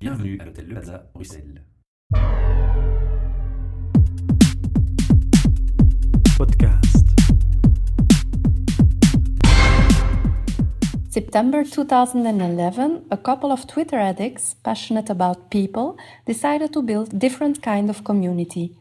Bienvenue 0.00 0.38
à 0.40 0.46
l'hôtel 0.46 0.66
Le 0.66 0.72
Plaza, 0.72 1.10
Bruxelles. 1.12 1.62
Podcast. 6.38 7.06
September 11.10 11.64
2011, 11.64 13.02
a 13.10 13.16
couple 13.18 13.52
of 13.52 13.66
Twitter 13.66 13.98
addicts 13.98 14.54
passionate 14.64 15.10
about 15.10 15.50
people 15.50 15.98
decided 16.26 16.72
to 16.72 16.80
build 16.80 17.18
different 17.18 17.60
kind 17.60 17.90
of 17.90 18.02
community. 18.02 18.72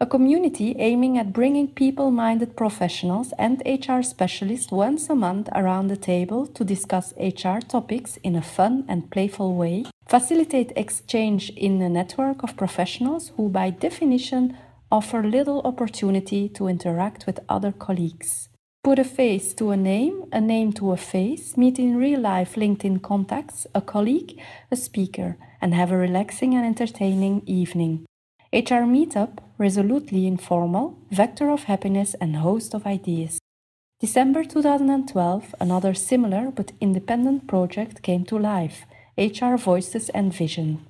A 0.00 0.06
community 0.06 0.74
aiming 0.78 1.18
at 1.18 1.32
bringing 1.32 1.68
people-minded 1.68 2.56
professionals 2.56 3.32
and 3.38 3.62
HR 3.64 4.02
specialists 4.02 4.72
once 4.72 5.08
a 5.08 5.14
month 5.14 5.48
around 5.54 5.86
the 5.86 5.96
table 5.96 6.48
to 6.48 6.64
discuss 6.64 7.14
HR 7.16 7.60
topics 7.60 8.16
in 8.24 8.34
a 8.34 8.42
fun 8.42 8.84
and 8.88 9.08
playful 9.10 9.54
way, 9.54 9.84
facilitate 10.08 10.72
exchange 10.74 11.50
in 11.50 11.82
a 11.82 11.88
network 11.88 12.42
of 12.42 12.56
professionals 12.56 13.32
who 13.36 13.48
by 13.50 13.68
definition 13.68 14.56
offer 14.90 15.22
little 15.22 15.60
opportunity 15.64 16.48
to 16.48 16.66
interact 16.66 17.26
with 17.26 17.40
other 17.48 17.72
colleagues. 17.72 18.48
Put 18.82 18.98
a 18.98 19.04
face 19.04 19.52
to 19.54 19.70
a 19.70 19.76
name, 19.76 20.24
a 20.32 20.40
name 20.40 20.72
to 20.74 20.92
a 20.92 20.96
face, 20.96 21.58
meet 21.58 21.78
in 21.78 21.96
real 21.96 22.20
life 22.20 22.54
LinkedIn 22.54 23.02
contacts, 23.02 23.66
a 23.74 23.82
colleague, 23.82 24.40
a 24.70 24.76
speaker, 24.76 25.36
and 25.60 25.74
have 25.74 25.92
a 25.92 25.98
relaxing 25.98 26.54
and 26.54 26.64
entertaining 26.64 27.42
evening. 27.44 28.06
HR 28.50 28.86
Meetup, 28.88 29.40
resolutely 29.58 30.26
informal, 30.26 30.96
vector 31.10 31.50
of 31.50 31.64
happiness 31.64 32.14
and 32.18 32.36
host 32.36 32.72
of 32.72 32.86
ideas. 32.86 33.38
December 34.00 34.42
2012, 34.42 35.54
another 35.60 35.92
similar 35.92 36.50
but 36.50 36.72
independent 36.80 37.46
project 37.46 38.00
came 38.00 38.24
to 38.24 38.38
life 38.38 38.86
HR 39.18 39.56
Voices 39.56 40.10
and 40.10 40.32
Vision. 40.32 40.86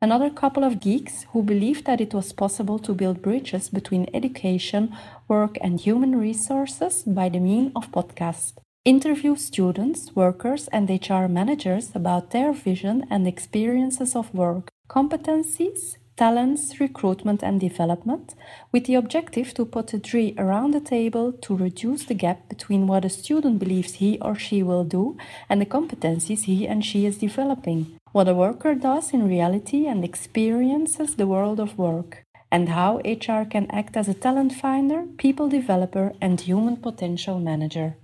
Another 0.00 0.30
couple 0.30 0.62
of 0.62 0.78
geeks 0.78 1.26
who 1.32 1.42
believed 1.42 1.84
that 1.84 2.00
it 2.00 2.14
was 2.14 2.32
possible 2.32 2.78
to 2.78 2.94
build 2.94 3.22
bridges 3.22 3.68
between 3.68 4.08
education, 4.14 4.94
work, 5.26 5.58
and 5.60 5.80
human 5.80 6.14
resources 6.16 7.02
by 7.02 7.28
the 7.28 7.40
means 7.40 7.72
of 7.74 7.90
podcast. 7.90 8.52
Interview 8.84 9.34
students, 9.34 10.14
workers, 10.14 10.68
and 10.68 10.88
HR 10.88 11.26
managers 11.26 11.90
about 11.94 12.30
their 12.30 12.52
vision 12.52 13.04
and 13.10 13.26
experiences 13.26 14.14
of 14.14 14.32
work, 14.32 14.68
competencies, 14.88 15.96
talents, 16.16 16.78
recruitment, 16.80 17.42
and 17.42 17.60
development, 17.60 18.34
with 18.70 18.86
the 18.86 18.94
objective 18.94 19.54
to 19.54 19.64
put 19.64 19.94
a 19.94 19.98
three 19.98 20.34
around 20.38 20.72
the 20.72 20.80
table 20.80 21.32
to 21.32 21.56
reduce 21.56 22.04
the 22.04 22.14
gap 22.14 22.48
between 22.48 22.86
what 22.86 23.04
a 23.04 23.10
student 23.10 23.58
believes 23.58 23.94
he 23.94 24.18
or 24.20 24.34
she 24.34 24.62
will 24.62 24.84
do 24.84 25.16
and 25.48 25.60
the 25.60 25.66
competencies 25.66 26.44
he 26.44 26.66
and 26.66 26.84
she 26.84 27.06
is 27.06 27.18
developing 27.18 27.98
what 28.12 28.28
a 28.28 28.34
worker 28.34 28.74
does 28.74 29.14
in 29.14 29.26
reality 29.26 29.86
and 29.86 30.04
experiences 30.04 31.16
the 31.16 31.26
world 31.26 31.58
of 31.58 31.78
work, 31.78 32.24
and 32.50 32.68
how 32.68 32.98
HR 32.98 33.44
can 33.48 33.70
act 33.70 33.96
as 33.96 34.06
a 34.06 34.14
talent 34.14 34.52
finder, 34.52 35.04
people 35.16 35.48
developer, 35.48 36.12
and 36.20 36.38
human 36.38 36.76
potential 36.76 37.38
manager. 37.38 37.96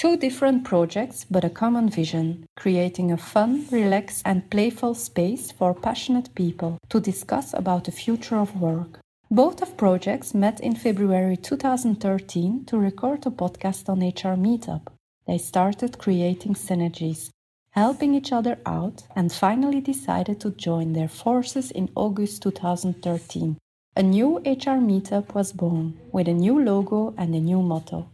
Two 0.00 0.16
different 0.16 0.64
projects, 0.64 1.26
but 1.30 1.44
a 1.44 1.50
common 1.50 1.90
vision 1.90 2.46
creating 2.56 3.12
a 3.12 3.18
fun, 3.18 3.66
relaxed, 3.70 4.22
and 4.24 4.48
playful 4.48 4.94
space 4.94 5.52
for 5.52 5.74
passionate 5.74 6.34
people 6.34 6.78
to 6.88 7.00
discuss 7.00 7.52
about 7.52 7.84
the 7.84 7.92
future 7.92 8.38
of 8.38 8.58
work. 8.58 8.98
Both 9.30 9.60
of 9.60 9.76
projects 9.76 10.32
met 10.32 10.58
in 10.60 10.74
February 10.74 11.36
2013 11.36 12.64
to 12.64 12.78
record 12.78 13.26
a 13.26 13.30
podcast 13.30 13.90
on 13.90 13.98
HR 14.00 14.40
Meetup. 14.40 14.86
They 15.26 15.36
started 15.36 15.98
creating 15.98 16.54
synergies, 16.54 17.28
helping 17.72 18.14
each 18.14 18.32
other 18.32 18.56
out, 18.64 19.02
and 19.14 19.30
finally 19.30 19.82
decided 19.82 20.40
to 20.40 20.52
join 20.52 20.94
their 20.94 21.08
forces 21.08 21.70
in 21.70 21.90
August 21.94 22.42
2013. 22.44 23.58
A 23.96 24.02
new 24.02 24.38
HR 24.38 24.80
meetup 24.80 25.34
was 25.34 25.52
born 25.52 26.00
with 26.10 26.26
a 26.26 26.32
new 26.32 26.58
logo 26.58 27.12
and 27.18 27.34
a 27.34 27.38
new 27.40 27.60
motto. 27.60 28.08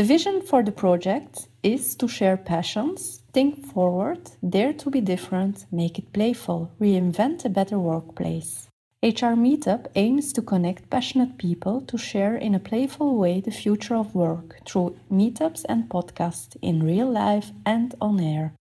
The 0.00 0.06
vision 0.06 0.40
for 0.40 0.62
the 0.62 0.72
project 0.72 1.48
is 1.62 1.94
to 1.96 2.08
share 2.08 2.38
passions, 2.38 3.20
think 3.34 3.66
forward, 3.66 4.30
dare 4.48 4.72
to 4.72 4.88
be 4.88 5.02
different, 5.02 5.66
make 5.70 5.98
it 5.98 6.10
playful, 6.14 6.70
reinvent 6.80 7.44
a 7.44 7.50
better 7.50 7.78
workplace. 7.78 8.70
HR 9.02 9.36
Meetup 9.36 9.88
aims 9.96 10.32
to 10.32 10.40
connect 10.40 10.88
passionate 10.88 11.36
people 11.36 11.82
to 11.82 11.98
share 11.98 12.34
in 12.34 12.54
a 12.54 12.58
playful 12.70 13.18
way 13.18 13.42
the 13.42 13.50
future 13.50 13.94
of 13.94 14.14
work 14.14 14.60
through 14.66 14.96
meetups 15.12 15.66
and 15.68 15.90
podcasts 15.90 16.56
in 16.62 16.82
real 16.82 17.10
life 17.10 17.50
and 17.66 17.94
on 18.00 18.20
air. 18.20 18.54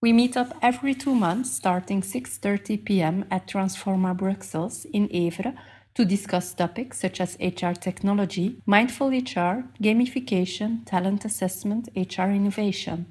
We 0.00 0.14
meet 0.14 0.34
up 0.34 0.56
every 0.62 0.94
two 0.94 1.14
months 1.14 1.50
starting 1.50 2.00
6:30 2.00 2.86
p.m. 2.86 3.26
at 3.30 3.46
Transforma 3.46 4.16
Brussels 4.16 4.86
in 4.94 5.08
Evere 5.10 5.52
to 6.00 6.06
discuss 6.06 6.54
topics 6.54 6.98
such 6.98 7.20
as 7.20 7.36
HR 7.40 7.74
technology, 7.78 8.56
mindful 8.64 9.08
HR, 9.08 9.68
gamification, 9.82 10.82
talent 10.86 11.26
assessment, 11.26 11.90
HR 11.94 12.30
innovation. 12.30 13.04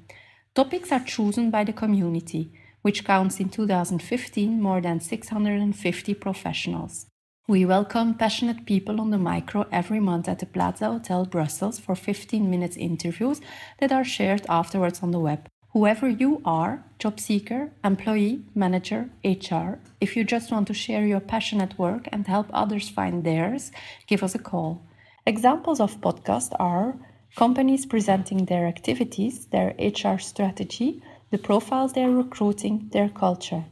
Topics 0.56 0.90
are 0.90 1.04
chosen 1.04 1.52
by 1.52 1.62
the 1.62 1.72
community, 1.72 2.52
which 2.82 3.04
counts 3.04 3.38
in 3.38 3.48
2015 3.48 4.60
more 4.60 4.80
than 4.80 4.98
650 4.98 6.14
professionals. 6.14 7.06
We 7.46 7.64
welcome 7.64 8.14
passionate 8.14 8.66
people 8.66 9.00
on 9.00 9.10
the 9.10 9.18
micro 9.18 9.68
every 9.70 10.00
month 10.00 10.28
at 10.28 10.40
the 10.40 10.46
Plaza 10.46 10.86
Hotel 10.86 11.24
Brussels 11.26 11.78
for 11.78 11.94
15 11.94 12.50
minutes 12.50 12.76
interviews 12.76 13.40
that 13.78 13.92
are 13.92 14.02
shared 14.02 14.44
afterwards 14.48 15.00
on 15.00 15.12
the 15.12 15.20
web. 15.20 15.48
Whoever 15.72 16.08
you 16.08 16.42
are, 16.44 16.82
job 16.98 17.20
seeker, 17.20 17.70
employee, 17.84 18.42
manager, 18.56 19.08
HR, 19.24 19.78
if 20.00 20.16
you 20.16 20.24
just 20.24 20.50
want 20.50 20.66
to 20.66 20.74
share 20.74 21.06
your 21.06 21.20
passion 21.20 21.60
at 21.60 21.78
work 21.78 22.08
and 22.10 22.26
help 22.26 22.48
others 22.52 22.88
find 22.88 23.22
theirs, 23.22 23.70
give 24.08 24.24
us 24.24 24.34
a 24.34 24.40
call. 24.40 24.82
Examples 25.24 25.78
of 25.78 26.00
podcasts 26.00 26.52
are 26.58 26.96
companies 27.36 27.86
presenting 27.86 28.46
their 28.46 28.66
activities, 28.66 29.46
their 29.52 29.76
HR 29.78 30.18
strategy, 30.18 31.04
the 31.30 31.38
profiles 31.38 31.92
they're 31.92 32.10
recruiting, 32.10 32.88
their 32.92 33.08
culture, 33.08 33.64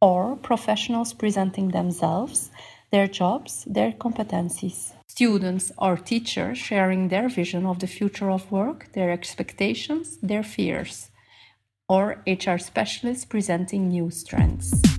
or 0.00 0.36
professionals 0.36 1.12
presenting 1.12 1.68
themselves, 1.68 2.50
their 2.90 3.06
jobs, 3.06 3.64
their 3.66 3.92
competencies. 3.92 4.92
Students 5.06 5.70
or 5.76 5.98
teachers 5.98 6.56
sharing 6.56 7.08
their 7.08 7.28
vision 7.28 7.66
of 7.66 7.80
the 7.80 7.86
future 7.86 8.30
of 8.30 8.50
work, 8.50 8.88
their 8.94 9.10
expectations, 9.10 10.16
their 10.22 10.42
fears 10.42 11.10
or 11.92 12.22
HR 12.26 12.56
specialists 12.56 13.26
presenting 13.26 13.88
new 13.88 14.10
strengths. 14.10 14.91